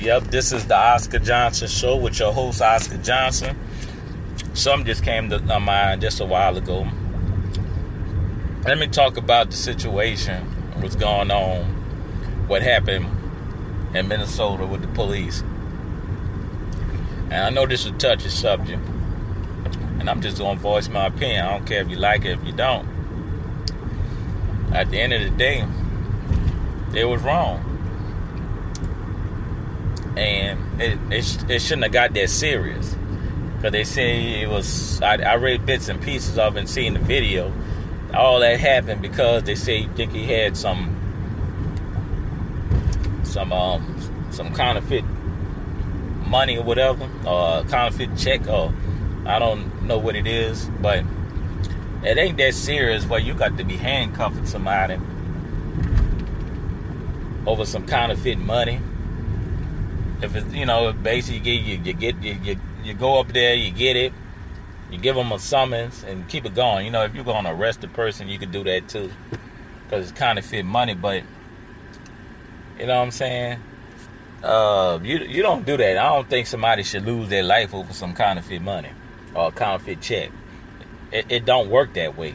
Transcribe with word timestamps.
Yep, 0.00 0.28
this 0.28 0.50
is 0.50 0.66
the 0.66 0.74
Oscar 0.74 1.18
Johnson 1.18 1.68
Show 1.68 1.94
with 1.94 2.18
your 2.18 2.32
host, 2.32 2.62
Oscar 2.62 2.96
Johnson. 2.96 3.54
Something 4.54 4.86
just 4.86 5.04
came 5.04 5.28
to 5.28 5.38
my 5.40 5.58
mind 5.58 6.00
just 6.00 6.20
a 6.20 6.24
while 6.24 6.56
ago. 6.56 6.88
Let 8.64 8.78
me 8.78 8.86
talk 8.86 9.18
about 9.18 9.50
the 9.50 9.58
situation, 9.58 10.42
what's 10.80 10.96
going 10.96 11.30
on, 11.30 11.64
what 12.48 12.62
happened 12.62 13.10
in 13.94 14.08
Minnesota 14.08 14.64
with 14.64 14.80
the 14.80 14.88
police. 14.88 15.42
And 17.24 17.34
I 17.34 17.50
know 17.50 17.66
this 17.66 17.84
is 17.84 17.92
a 17.92 17.98
touchy 17.98 18.30
subject, 18.30 18.82
and 19.98 20.08
I'm 20.08 20.22
just 20.22 20.38
going 20.38 20.56
to 20.56 20.62
voice 20.62 20.88
my 20.88 21.08
opinion. 21.08 21.44
I 21.44 21.50
don't 21.58 21.66
care 21.66 21.82
if 21.82 21.90
you 21.90 21.96
like 21.96 22.24
it, 22.24 22.38
if 22.38 22.44
you 22.46 22.52
don't. 22.52 22.88
At 24.72 24.90
the 24.90 24.98
end 24.98 25.12
of 25.12 25.20
the 25.20 25.36
day, 25.36 25.66
it 26.94 27.04
was 27.04 27.20
wrong 27.20 27.69
and 30.20 30.80
it, 30.80 30.98
it, 31.10 31.50
it 31.50 31.62
shouldn't 31.62 31.84
have 31.84 31.92
got 31.92 32.12
that 32.14 32.28
serious. 32.28 32.94
Because 33.56 33.72
they 33.72 33.84
say 33.84 34.42
it 34.42 34.48
was 34.48 35.00
I, 35.02 35.16
I, 35.16 35.34
read 35.34 35.66
bits 35.66 35.88
and 35.88 36.00
pieces 36.00 36.38
of 36.38 36.56
and 36.56 36.68
seen 36.68 36.94
the 36.94 37.00
video. 37.00 37.52
All 38.14 38.40
that 38.40 38.58
happened 38.60 39.02
because 39.02 39.44
they 39.44 39.54
say 39.54 39.86
think 39.88 40.12
he 40.12 40.26
had 40.26 40.56
some 40.56 40.96
some 43.22 43.52
um 43.52 43.96
some 44.30 44.54
counterfeit 44.54 45.04
money 46.26 46.58
or 46.58 46.64
whatever 46.64 47.08
or 47.26 47.64
counterfeit 47.64 48.16
check 48.16 48.46
or 48.48 48.72
I 49.26 49.38
don't 49.38 49.82
know 49.82 49.98
what 49.98 50.16
it 50.16 50.26
is 50.26 50.68
but 50.80 51.04
it 52.02 52.18
ain't 52.18 52.38
that 52.38 52.54
serious 52.54 53.06
where 53.06 53.20
you 53.20 53.34
got 53.34 53.56
to 53.58 53.64
be 53.64 53.76
handcuffing 53.76 54.46
somebody 54.46 54.98
over 57.46 57.64
some 57.64 57.86
counterfeit 57.86 58.38
money 58.38 58.80
if 60.22 60.34
it's 60.36 60.52
you 60.54 60.66
know 60.66 60.92
basically 60.92 61.52
you, 61.52 61.78
you 61.82 61.92
get 61.92 62.22
you, 62.22 62.38
you 62.42 62.56
you 62.82 62.94
go 62.94 63.18
up 63.20 63.32
there 63.32 63.54
you 63.54 63.70
get 63.70 63.96
it 63.96 64.12
you 64.90 64.98
give 64.98 65.14
them 65.14 65.30
a 65.32 65.38
summons 65.38 66.02
and 66.02 66.28
keep 66.28 66.44
it 66.44 66.54
going. 66.54 66.84
You 66.84 66.90
know 66.90 67.04
if 67.04 67.14
you're 67.14 67.24
to 67.24 67.50
arrest 67.50 67.84
a 67.84 67.88
person 67.88 68.28
you 68.28 68.38
can 68.38 68.50
do 68.50 68.64
that 68.64 68.88
too 68.88 69.10
because 69.84 70.10
it's 70.10 70.18
counterfeit 70.18 70.64
money 70.64 70.94
but 70.94 71.22
you 72.78 72.86
know 72.86 72.96
what 72.96 73.04
i'm 73.04 73.10
saying? 73.10 73.60
Uh 74.42 74.98
you 75.02 75.18
you 75.18 75.42
don't 75.42 75.64
do 75.64 75.76
that. 75.76 75.98
I 75.98 76.08
don't 76.14 76.28
think 76.28 76.46
somebody 76.46 76.82
should 76.82 77.04
lose 77.04 77.28
their 77.28 77.42
life 77.42 77.74
over 77.74 77.92
some 77.92 78.14
counterfeit 78.14 78.62
money 78.62 78.90
or 79.34 79.48
a 79.48 79.52
counterfeit 79.52 80.00
check. 80.00 80.30
It, 81.12 81.26
it 81.28 81.44
don't 81.44 81.70
work 81.70 81.94
that 81.94 82.16
way. 82.16 82.34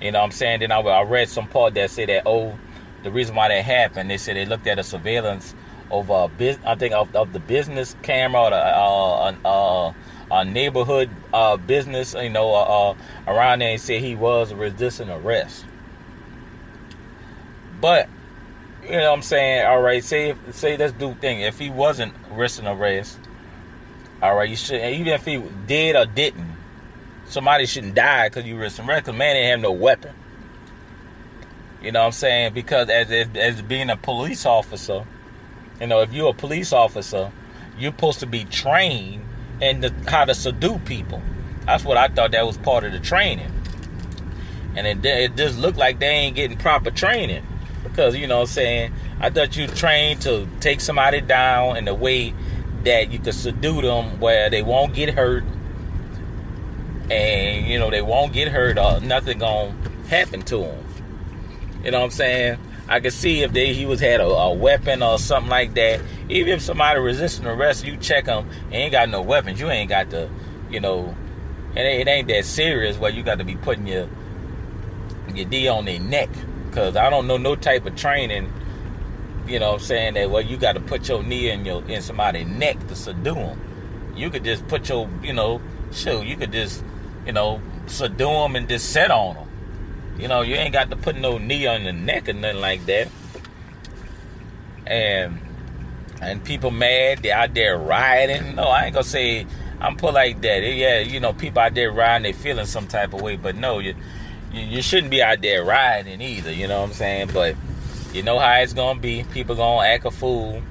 You 0.00 0.10
know 0.10 0.18
what 0.18 0.26
i'm 0.26 0.32
saying? 0.32 0.60
Then 0.60 0.72
I, 0.72 0.80
I 0.80 1.02
read 1.02 1.28
some 1.28 1.48
part 1.48 1.74
that 1.74 1.90
said 1.90 2.08
that 2.10 2.24
oh 2.26 2.58
the 3.02 3.10
reason 3.10 3.34
why 3.34 3.48
that 3.48 3.64
happened 3.64 4.10
they 4.10 4.18
said 4.18 4.36
they 4.36 4.44
looked 4.44 4.66
at 4.66 4.78
a 4.78 4.82
surveillance 4.82 5.54
over 5.92 6.24
a 6.24 6.28
bus- 6.28 6.58
I 6.64 6.74
think 6.74 6.94
of, 6.94 7.14
of 7.14 7.32
the 7.32 7.38
business 7.38 7.94
camera 8.02 8.42
or 8.42 8.50
the, 8.50 8.56
uh, 8.56 9.34
uh, 9.44 9.92
a 10.32 10.44
neighborhood 10.44 11.10
uh, 11.32 11.58
business, 11.58 12.14
you 12.14 12.30
know, 12.30 12.54
uh, 12.54 12.90
uh, 12.90 12.94
around 13.26 13.60
there 13.60 13.70
and 13.72 13.80
said 13.80 14.00
he 14.00 14.14
was 14.14 14.52
resisting 14.54 15.10
arrest. 15.10 15.66
But 17.80 18.08
you 18.82 18.92
know 18.92 19.10
what 19.10 19.16
I'm 19.16 19.22
saying? 19.22 19.66
All 19.66 19.80
right, 19.82 20.02
say 20.02 20.34
say 20.50 20.76
let's 20.76 20.92
do 20.92 21.14
thing. 21.14 21.40
If 21.40 21.58
he 21.58 21.68
wasn't 21.68 22.14
resisting 22.30 22.66
arrest, 22.66 23.18
all 24.22 24.34
right, 24.34 24.48
you 24.48 24.56
should 24.56 24.80
even 24.80 25.08
if 25.08 25.24
he 25.24 25.42
did 25.66 25.94
or 25.94 26.06
didn't, 26.06 26.56
somebody 27.26 27.66
shouldn't 27.66 27.94
die 27.94 28.28
because 28.28 28.44
you 28.44 28.56
resisting 28.56 28.88
arrest. 28.88 29.04
Because 29.04 29.18
man 29.18 29.36
didn't 29.36 29.50
have 29.50 29.60
no 29.60 29.72
weapon. 29.72 30.14
You 31.82 31.92
know 31.92 32.00
what 32.00 32.06
I'm 32.06 32.12
saying? 32.12 32.54
Because 32.54 32.88
as 32.88 33.10
as 33.10 33.60
being 33.60 33.90
a 33.90 33.96
police 33.96 34.46
officer, 34.46 35.04
you 35.82 35.88
know, 35.88 36.00
if 36.00 36.12
you're 36.12 36.30
a 36.30 36.34
police 36.34 36.72
officer, 36.72 37.32
you're 37.76 37.90
supposed 37.90 38.20
to 38.20 38.26
be 38.26 38.44
trained 38.44 39.24
in 39.60 39.80
the, 39.80 39.92
how 40.06 40.24
to 40.24 40.32
subdue 40.32 40.78
people. 40.84 41.20
That's 41.66 41.84
what 41.84 41.96
I 41.96 42.06
thought 42.06 42.30
that 42.30 42.46
was 42.46 42.56
part 42.56 42.84
of 42.84 42.92
the 42.92 43.00
training. 43.00 43.50
And 44.76 44.86
it, 44.86 45.04
it 45.04 45.36
just 45.36 45.58
looked 45.58 45.76
like 45.76 45.98
they 45.98 46.06
ain't 46.06 46.36
getting 46.36 46.56
proper 46.56 46.92
training. 46.92 47.44
Because, 47.82 48.16
you 48.16 48.28
know 48.28 48.36
what 48.36 48.48
I'm 48.48 48.54
saying, 48.54 48.94
I 49.20 49.30
thought 49.30 49.56
you 49.56 49.66
trained 49.66 50.22
to 50.22 50.46
take 50.60 50.80
somebody 50.80 51.20
down 51.20 51.76
in 51.76 51.88
a 51.88 51.94
way 51.94 52.32
that 52.84 53.10
you 53.10 53.18
could 53.18 53.34
subdue 53.34 53.82
them 53.82 54.20
where 54.20 54.50
they 54.50 54.62
won't 54.62 54.94
get 54.94 55.10
hurt. 55.10 55.42
And, 57.10 57.66
you 57.66 57.80
know, 57.80 57.90
they 57.90 58.02
won't 58.02 58.32
get 58.32 58.48
hurt 58.48 58.78
or 58.78 59.00
nothing 59.00 59.38
gonna 59.38 59.74
happen 60.06 60.42
to 60.42 60.58
them. 60.58 60.84
You 61.84 61.90
know 61.90 61.98
what 61.98 62.04
I'm 62.04 62.10
saying? 62.12 62.58
I 62.88 63.00
could 63.00 63.12
see 63.12 63.42
if 63.42 63.52
they 63.52 63.72
he 63.72 63.86
was 63.86 64.00
had 64.00 64.20
a, 64.20 64.26
a, 64.26 64.52
weapon 64.52 65.02
or 65.02 65.18
something 65.18 65.50
like 65.50 65.74
that. 65.74 66.00
Even 66.28 66.54
if 66.54 66.62
somebody 66.62 67.00
resisting 67.00 67.46
arrest, 67.46 67.86
you 67.86 67.96
check 67.96 68.24
them. 68.26 68.48
Ain't 68.70 68.92
got 68.92 69.08
no 69.08 69.22
weapons. 69.22 69.60
You 69.60 69.70
ain't 69.70 69.88
got 69.88 70.10
the, 70.10 70.28
you 70.70 70.80
know, 70.80 71.14
it 71.74 71.80
it 71.80 72.08
ain't 72.08 72.28
that 72.28 72.44
serious 72.44 72.98
where 72.98 73.10
you 73.10 73.22
got 73.22 73.38
to 73.38 73.44
be 73.44 73.56
putting 73.56 73.86
your 73.86 74.08
your 75.34 75.46
D 75.48 75.68
on 75.68 75.84
their 75.84 76.00
neck. 76.00 76.30
Cause 76.72 76.96
I 76.96 77.10
don't 77.10 77.26
know 77.26 77.36
no 77.36 77.54
type 77.54 77.86
of 77.86 77.96
training. 77.96 78.52
You 79.46 79.58
know, 79.58 79.74
I'm 79.74 79.80
saying 79.80 80.14
that 80.14 80.30
well 80.30 80.42
you 80.42 80.56
got 80.56 80.72
to 80.72 80.80
put 80.80 81.08
your 81.08 81.22
knee 81.22 81.50
in 81.50 81.64
your 81.64 81.84
in 81.84 82.02
somebody's 82.02 82.46
neck 82.46 82.86
to 82.88 82.96
subdue 82.96 83.34
them. 83.34 83.60
You 84.14 84.30
could 84.30 84.44
just 84.44 84.66
put 84.68 84.88
your, 84.88 85.08
you 85.22 85.32
know, 85.32 85.60
shoot. 85.90 86.24
You 86.24 86.36
could 86.36 86.52
just, 86.52 86.84
you 87.26 87.32
know, 87.32 87.60
subdue 87.86 88.26
them 88.26 88.56
and 88.56 88.68
just 88.68 88.90
set 88.90 89.10
on 89.10 89.36
them. 89.36 89.48
You 90.22 90.28
know, 90.28 90.42
you 90.42 90.54
ain't 90.54 90.72
got 90.72 90.88
to 90.90 90.96
put 90.96 91.16
no 91.16 91.36
knee 91.36 91.66
on 91.66 91.82
the 91.82 91.92
neck 91.92 92.28
or 92.28 92.32
nothing 92.32 92.60
like 92.60 92.86
that. 92.86 93.08
And 94.86 95.40
and 96.20 96.44
people 96.44 96.70
mad, 96.70 97.24
they 97.24 97.32
out 97.32 97.54
there 97.54 97.76
rioting. 97.76 98.54
No, 98.54 98.62
I 98.68 98.84
ain't 98.84 98.94
gonna 98.94 99.02
say 99.02 99.44
I'm 99.80 99.96
put 99.96 100.14
like 100.14 100.40
that. 100.42 100.58
Yeah, 100.62 101.00
you 101.00 101.18
know, 101.18 101.32
people 101.32 101.58
out 101.60 101.74
there 101.74 101.90
riding, 101.90 102.22
they 102.22 102.32
feeling 102.32 102.66
some 102.66 102.86
type 102.86 103.14
of 103.14 103.20
way, 103.20 103.34
but 103.34 103.56
no, 103.56 103.80
you, 103.80 103.96
you 104.52 104.80
shouldn't 104.80 105.10
be 105.10 105.20
out 105.20 105.42
there 105.42 105.64
riding 105.64 106.20
either. 106.20 106.52
You 106.52 106.68
know 106.68 106.82
what 106.82 106.90
I'm 106.90 106.94
saying? 106.94 107.30
But 107.34 107.56
you 108.12 108.22
know 108.22 108.38
how 108.38 108.52
it's 108.60 108.74
gonna 108.74 109.00
be. 109.00 109.24
People 109.24 109.56
gonna 109.56 109.88
act 109.88 110.04
a 110.04 110.12
fool. 110.12 110.62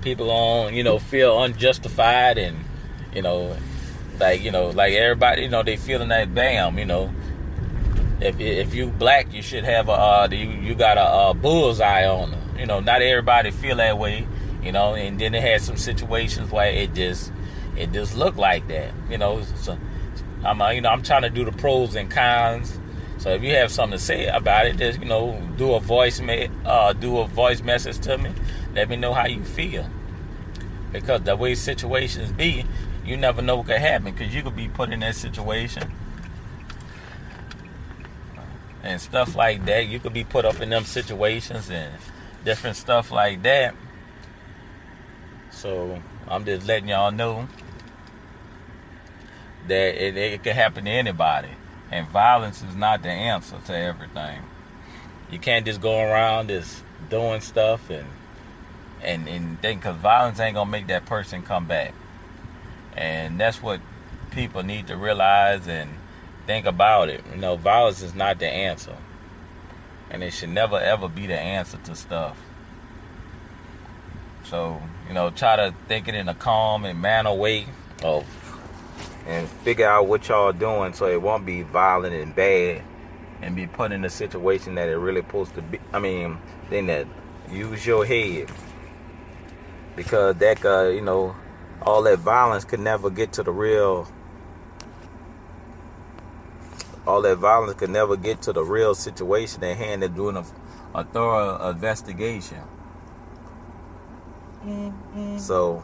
People 0.00 0.26
gonna 0.26 0.70
you 0.70 0.84
know 0.84 1.00
feel 1.00 1.42
unjustified 1.42 2.38
and 2.38 2.56
you 3.12 3.22
know 3.22 3.56
like 4.20 4.42
you 4.42 4.52
know 4.52 4.70
like 4.70 4.92
everybody 4.92 5.42
you 5.42 5.48
know 5.48 5.64
they 5.64 5.76
feeling 5.76 6.10
that 6.10 6.32
bam 6.32 6.78
you 6.78 6.84
know 6.84 7.12
if 8.22 8.40
if 8.40 8.74
you 8.74 8.88
black, 8.88 9.32
you 9.32 9.42
should 9.42 9.64
have 9.64 9.88
a 9.88 9.92
uh, 9.92 10.28
you 10.30 10.48
you 10.48 10.74
got 10.74 10.96
a, 10.96 11.30
a 11.30 11.34
bullseye 11.34 12.06
on 12.06 12.30
them. 12.30 12.58
You 12.58 12.66
know, 12.66 12.80
not 12.80 13.02
everybody 13.02 13.50
feel 13.50 13.76
that 13.76 13.98
way. 13.98 14.26
You 14.62 14.70
know, 14.70 14.94
and 14.94 15.20
then 15.20 15.34
it 15.34 15.42
had 15.42 15.60
some 15.60 15.76
situations 15.76 16.50
where 16.52 16.70
it 16.70 16.94
just 16.94 17.32
it 17.76 17.92
just 17.92 18.16
looked 18.16 18.38
like 18.38 18.68
that. 18.68 18.92
You 19.10 19.18
know, 19.18 19.42
so 19.56 19.76
I'm 20.44 20.62
uh, 20.62 20.70
you 20.70 20.80
know 20.80 20.90
I'm 20.90 21.02
trying 21.02 21.22
to 21.22 21.30
do 21.30 21.44
the 21.44 21.52
pros 21.52 21.94
and 21.96 22.10
cons. 22.10 22.78
So 23.18 23.30
if 23.30 23.42
you 23.42 23.54
have 23.54 23.70
something 23.70 23.98
to 23.98 24.04
say 24.04 24.26
about 24.26 24.66
it, 24.66 24.76
just 24.76 25.00
you 25.00 25.06
know 25.06 25.40
do 25.56 25.74
a 25.74 25.80
voice 25.80 26.20
me- 26.20 26.48
uh, 26.64 26.92
do 26.92 27.18
a 27.18 27.26
voice 27.26 27.62
message 27.62 27.98
to 28.00 28.18
me. 28.18 28.30
Let 28.74 28.88
me 28.88 28.96
know 28.96 29.12
how 29.12 29.26
you 29.26 29.44
feel. 29.44 29.88
Because 30.92 31.22
the 31.22 31.34
way 31.34 31.54
situations 31.54 32.32
be, 32.32 32.64
you 33.04 33.16
never 33.16 33.40
know 33.42 33.56
what 33.56 33.66
could 33.66 33.78
happen. 33.78 34.12
Because 34.12 34.34
you 34.34 34.42
could 34.42 34.56
be 34.56 34.68
put 34.68 34.90
in 34.90 35.00
that 35.00 35.14
situation 35.14 35.90
and 38.82 39.00
stuff 39.00 39.36
like 39.36 39.64
that. 39.66 39.86
You 39.86 40.00
could 40.00 40.12
be 40.12 40.24
put 40.24 40.44
up 40.44 40.60
in 40.60 40.70
them 40.70 40.84
situations 40.84 41.70
and 41.70 41.92
different 42.44 42.76
stuff 42.76 43.10
like 43.10 43.42
that. 43.42 43.74
So 45.50 46.00
I'm 46.28 46.44
just 46.44 46.66
letting 46.66 46.88
y'all 46.88 47.12
know 47.12 47.48
that 49.68 49.94
it, 49.94 50.16
it 50.16 50.42
can 50.42 50.54
happen 50.54 50.84
to 50.84 50.90
anybody. 50.90 51.50
And 51.90 52.08
violence 52.08 52.62
is 52.62 52.74
not 52.74 53.02
the 53.02 53.10
answer 53.10 53.58
to 53.66 53.76
everything. 53.76 54.42
You 55.30 55.38
can't 55.38 55.64
just 55.64 55.80
go 55.80 56.00
around 56.00 56.48
just 56.48 56.82
doing 57.10 57.40
stuff 57.40 57.90
and 57.90 58.06
and 59.02 59.28
and 59.28 59.60
think 59.60 59.82
because 59.82 59.96
violence 59.96 60.40
ain't 60.40 60.54
gonna 60.54 60.70
make 60.70 60.86
that 60.86 61.06
person 61.06 61.42
come 61.42 61.66
back. 61.66 61.94
And 62.96 63.38
that's 63.38 63.62
what 63.62 63.80
people 64.30 64.62
need 64.62 64.86
to 64.86 64.96
realize 64.96 65.68
and 65.68 65.90
think 66.46 66.66
about 66.66 67.08
it. 67.08 67.22
You 67.32 67.40
know, 67.40 67.56
violence 67.56 68.02
is 68.02 68.14
not 68.14 68.38
the 68.38 68.48
answer. 68.48 68.96
And 70.10 70.22
it 70.22 70.32
should 70.32 70.50
never 70.50 70.78
ever 70.78 71.08
be 71.08 71.26
the 71.26 71.38
answer 71.38 71.78
to 71.84 71.94
stuff. 71.94 72.36
So, 74.44 74.82
you 75.08 75.14
know, 75.14 75.30
try 75.30 75.56
to 75.56 75.74
think 75.88 76.08
it 76.08 76.14
in 76.14 76.28
a 76.28 76.34
calm 76.34 76.84
and 76.84 77.00
manner 77.00 77.32
way 77.32 77.66
of 78.02 78.26
and 79.26 79.48
figure 79.48 79.88
out 79.88 80.08
what 80.08 80.28
y'all 80.28 80.52
doing 80.52 80.92
so 80.92 81.06
it 81.06 81.22
won't 81.22 81.46
be 81.46 81.62
violent 81.62 82.14
and 82.14 82.34
bad 82.34 82.82
and 83.40 83.54
be 83.54 83.66
put 83.66 83.92
in 83.92 84.04
a 84.04 84.10
situation 84.10 84.74
that 84.74 84.88
it 84.88 84.96
really 84.96 85.20
supposed 85.20 85.54
to 85.54 85.62
be 85.62 85.78
I 85.92 85.98
mean, 85.98 86.38
then 86.70 86.86
that 86.86 87.06
use 87.50 87.86
your 87.86 88.04
head. 88.04 88.50
Because 89.96 90.36
that 90.36 90.64
uh, 90.64 90.88
you 90.88 91.02
know, 91.02 91.36
all 91.82 92.02
that 92.02 92.18
violence 92.18 92.64
could 92.64 92.80
never 92.80 93.10
get 93.10 93.32
to 93.34 93.42
the 93.42 93.52
real 93.52 94.08
all 97.06 97.22
that 97.22 97.36
violence 97.36 97.74
could 97.74 97.90
never 97.90 98.16
get 98.16 98.42
to 98.42 98.52
the 98.52 98.62
real 98.62 98.94
situation 98.94 99.64
at 99.64 99.76
hand. 99.76 100.02
They're 100.02 100.08
doing 100.08 100.36
a, 100.36 100.44
a 100.94 101.04
thorough 101.04 101.70
investigation. 101.70 102.62
So 105.38 105.82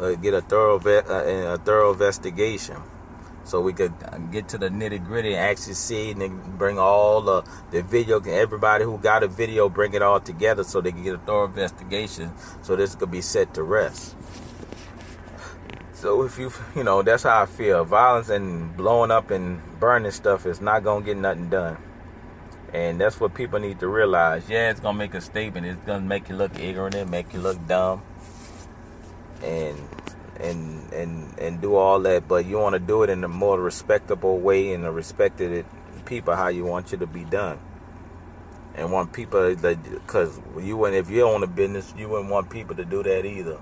uh, 0.00 0.14
get 0.14 0.34
a 0.34 0.40
thorough 0.40 0.78
ve- 0.78 0.98
uh, 0.98 1.54
a 1.54 1.58
thorough 1.58 1.92
investigation 1.92 2.76
so 3.44 3.62
we 3.62 3.72
could 3.72 3.94
get 4.30 4.48
to 4.48 4.58
the 4.58 4.68
nitty 4.68 5.04
gritty 5.04 5.32
and 5.32 5.38
actually 5.38 5.74
see 5.74 6.10
and 6.10 6.58
bring 6.58 6.78
all 6.78 7.22
the, 7.22 7.42
the 7.70 7.82
video 7.82 8.20
everybody 8.20 8.84
who 8.84 8.98
got 8.98 9.22
a 9.22 9.28
video 9.28 9.68
bring 9.68 9.94
it 9.94 10.02
all 10.02 10.20
together 10.20 10.62
so 10.62 10.80
they 10.80 10.92
can 10.92 11.02
get 11.02 11.14
a 11.14 11.18
thorough 11.18 11.46
investigation 11.46 12.30
so 12.62 12.76
this 12.76 12.94
could 12.94 13.10
be 13.10 13.22
set 13.22 13.54
to 13.54 13.62
rest 13.62 14.14
so 16.00 16.22
if 16.22 16.38
you 16.38 16.52
you 16.76 16.84
know 16.84 17.02
that's 17.02 17.24
how 17.24 17.42
i 17.42 17.46
feel. 17.46 17.84
Violence 17.84 18.28
and 18.28 18.76
blowing 18.76 19.10
up 19.10 19.30
and 19.30 19.60
burning 19.80 20.12
stuff 20.12 20.46
is 20.46 20.60
not 20.60 20.84
gonna 20.84 21.04
get 21.04 21.16
nothing 21.16 21.48
done. 21.48 21.76
And 22.72 23.00
that's 23.00 23.18
what 23.18 23.34
people 23.34 23.58
need 23.58 23.80
to 23.80 23.88
realize. 23.88 24.48
Yeah 24.48 24.70
it's 24.70 24.80
gonna 24.80 24.98
make 24.98 25.14
a 25.14 25.20
statement. 25.20 25.66
It's 25.66 25.84
gonna 25.84 26.00
make 26.00 26.28
you 26.28 26.36
look 26.36 26.58
ignorant 26.58 27.10
make 27.10 27.32
you 27.32 27.40
look 27.40 27.58
dumb 27.66 28.02
and 29.42 29.78
and 30.40 30.92
and 30.92 31.38
and 31.38 31.60
do 31.60 31.74
all 31.74 31.98
that, 32.00 32.28
but 32.28 32.46
you 32.46 32.58
want 32.58 32.74
to 32.74 32.78
do 32.78 33.02
it 33.02 33.10
in 33.10 33.24
a 33.24 33.28
more 33.28 33.60
respectable 33.60 34.38
way 34.38 34.72
and 34.72 34.84
a 34.84 34.92
respected 34.92 35.66
people 36.04 36.34
how 36.34 36.48
you 36.48 36.64
want 36.64 36.92
you 36.92 36.98
to 36.98 37.06
be 37.06 37.24
done. 37.24 37.58
And 38.74 38.92
want 38.92 39.12
people 39.12 39.56
that 39.56 39.82
because 39.82 40.40
you 40.60 40.84
if 40.86 41.10
you 41.10 41.22
own 41.22 41.42
a 41.42 41.48
business, 41.48 41.92
you 41.96 42.08
wouldn't 42.08 42.30
want 42.30 42.50
people 42.50 42.76
to 42.76 42.84
do 42.84 43.02
that 43.02 43.24
either 43.26 43.58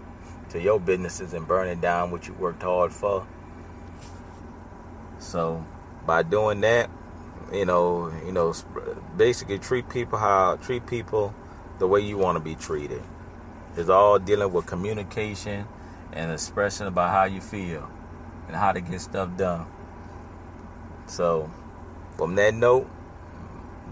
to 0.57 0.63
your 0.63 0.81
businesses 0.81 1.35
and 1.35 1.47
burning 1.47 1.81
down 1.81 2.11
what 2.11 2.27
you 2.27 2.35
worked 2.35 2.63
hard 2.63 2.93
for. 2.93 3.27
So 5.19 5.65
by 6.07 6.23
doing 6.23 6.61
that, 6.63 6.91
you 7.53 7.65
know, 7.65 8.13
you 8.25 8.33
know, 8.33 8.55
basically 9.17 9.59
treat 9.59 9.89
people 9.89 10.19
how 10.19 10.57
treat 10.57 10.87
people 10.87 11.35
the 11.79 11.87
way 11.87 12.01
you 12.01 12.17
want 12.17 12.37
to 12.37 12.41
be 12.41 12.55
treated. 12.55 13.03
It's 13.77 13.89
all 13.89 14.19
dealing 14.19 14.53
with 14.53 14.67
communication 14.67 15.67
and 16.13 16.33
expression 16.33 16.87
about 16.87 17.11
how 17.11 17.25
you 17.25 17.41
feel 17.41 17.91
and 18.47 18.57
how 18.57 18.73
to 18.73 18.81
get 18.81 19.01
stuff 19.01 19.37
done. 19.37 19.67
So, 21.07 21.51
from 22.17 22.35
that 22.37 22.55
note, 22.55 22.89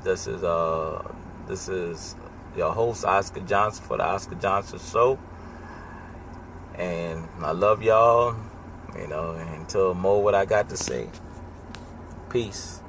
this 0.02 0.26
is 0.26 0.42
uh 0.42 1.02
this 1.46 1.68
is 1.68 2.16
your 2.56 2.72
host 2.72 3.04
Oscar 3.04 3.40
Johnson 3.40 3.84
for 3.84 3.98
the 3.98 4.04
Oscar 4.04 4.36
Johnson 4.36 4.78
Show, 4.78 5.18
and 6.78 7.26
I 7.40 7.52
love 7.52 7.82
y'all. 7.82 8.36
You 8.98 9.08
know, 9.08 9.32
until 9.32 9.94
more 9.94 10.22
what 10.22 10.34
I 10.34 10.44
got 10.44 10.68
to 10.70 10.76
say. 10.76 11.08
Peace. 12.30 12.80